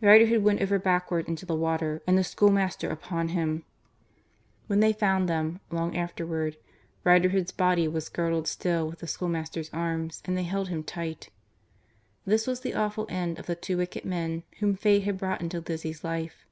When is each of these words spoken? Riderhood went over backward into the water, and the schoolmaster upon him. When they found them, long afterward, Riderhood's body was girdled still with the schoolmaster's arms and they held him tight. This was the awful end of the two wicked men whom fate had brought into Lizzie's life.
Riderhood 0.00 0.42
went 0.44 0.62
over 0.62 0.78
backward 0.78 1.26
into 1.26 1.44
the 1.44 1.56
water, 1.56 2.02
and 2.06 2.16
the 2.16 2.22
schoolmaster 2.22 2.88
upon 2.88 3.30
him. 3.30 3.64
When 4.68 4.78
they 4.78 4.92
found 4.92 5.28
them, 5.28 5.58
long 5.72 5.96
afterward, 5.96 6.56
Riderhood's 7.02 7.50
body 7.50 7.88
was 7.88 8.08
girdled 8.08 8.46
still 8.46 8.86
with 8.86 9.00
the 9.00 9.08
schoolmaster's 9.08 9.70
arms 9.72 10.22
and 10.24 10.36
they 10.38 10.44
held 10.44 10.68
him 10.68 10.84
tight. 10.84 11.30
This 12.24 12.46
was 12.46 12.60
the 12.60 12.74
awful 12.74 13.06
end 13.08 13.40
of 13.40 13.46
the 13.46 13.56
two 13.56 13.76
wicked 13.76 14.04
men 14.04 14.44
whom 14.60 14.76
fate 14.76 15.02
had 15.02 15.18
brought 15.18 15.40
into 15.40 15.58
Lizzie's 15.58 16.04
life. 16.04 16.46